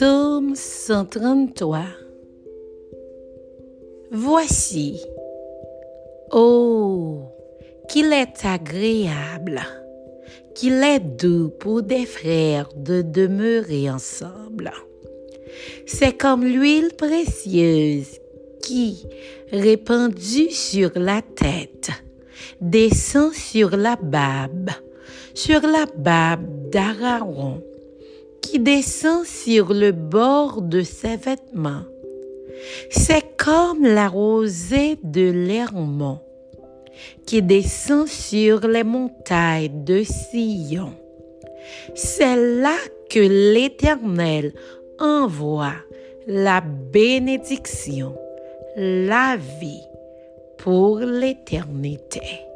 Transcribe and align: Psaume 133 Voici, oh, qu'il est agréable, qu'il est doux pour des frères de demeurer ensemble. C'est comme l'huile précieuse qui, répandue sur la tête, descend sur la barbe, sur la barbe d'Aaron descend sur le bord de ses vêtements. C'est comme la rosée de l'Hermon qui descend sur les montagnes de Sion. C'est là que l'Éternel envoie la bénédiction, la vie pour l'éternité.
Psaume 0.00 0.54
133 0.54 1.84
Voici, 4.10 4.98
oh, 6.32 7.24
qu'il 7.86 8.10
est 8.14 8.46
agréable, 8.46 9.60
qu'il 10.54 10.82
est 10.82 11.00
doux 11.00 11.50
pour 11.50 11.82
des 11.82 12.06
frères 12.06 12.70
de 12.74 13.02
demeurer 13.02 13.90
ensemble. 13.90 14.72
C'est 15.84 16.16
comme 16.16 16.46
l'huile 16.46 16.92
précieuse 16.96 18.20
qui, 18.62 19.06
répandue 19.52 20.50
sur 20.50 20.92
la 20.94 21.20
tête, 21.20 21.90
descend 22.62 23.34
sur 23.34 23.76
la 23.76 23.96
barbe, 23.96 24.70
sur 25.34 25.60
la 25.60 25.84
barbe 25.94 26.70
d'Aaron 26.70 27.62
descend 28.58 29.24
sur 29.24 29.72
le 29.72 29.92
bord 29.92 30.62
de 30.62 30.82
ses 30.82 31.16
vêtements. 31.16 31.84
C'est 32.90 33.36
comme 33.36 33.84
la 33.84 34.08
rosée 34.08 34.98
de 35.02 35.30
l'Hermon 35.30 36.20
qui 37.26 37.42
descend 37.42 38.06
sur 38.06 38.66
les 38.66 38.84
montagnes 38.84 39.84
de 39.84 40.02
Sion. 40.02 40.92
C'est 41.94 42.36
là 42.60 42.76
que 43.08 43.20
l'Éternel 43.20 44.52
envoie 44.98 45.74
la 46.26 46.60
bénédiction, 46.60 48.14
la 48.76 49.36
vie 49.60 49.84
pour 50.58 50.98
l'éternité. 50.98 52.49